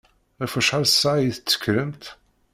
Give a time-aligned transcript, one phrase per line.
[0.41, 2.03] Ɣef wacḥal ssaɛa i d-tekkremt?